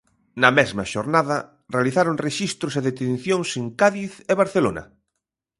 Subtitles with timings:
[0.41, 1.37] Na mesma xornada
[1.75, 4.83] realizaron rexistros e detencións en Cádiz e Barcelona.